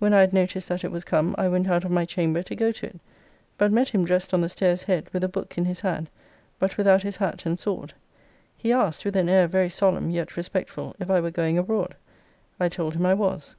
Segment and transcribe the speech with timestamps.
[0.00, 2.56] When I had noticed that it was come, I went out of my chamber to
[2.56, 2.98] go to it;
[3.56, 6.10] but met him dressed on the stairs head, with a book in his hand,
[6.58, 7.92] but without his hat and sword.
[8.56, 11.94] He asked, with an air very solemn yet respectful, if I were going abroad.
[12.58, 13.54] I told him I was.